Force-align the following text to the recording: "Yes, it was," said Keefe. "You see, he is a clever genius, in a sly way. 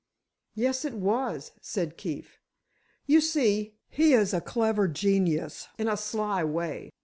"Yes, 0.55 0.83
it 0.83 0.95
was," 0.95 1.51
said 1.61 1.95
Keefe. 1.95 2.39
"You 3.05 3.21
see, 3.21 3.75
he 3.87 4.13
is 4.13 4.33
a 4.33 4.41
clever 4.41 4.87
genius, 4.87 5.67
in 5.77 5.87
a 5.87 5.95
sly 5.95 6.43
way. 6.43 6.89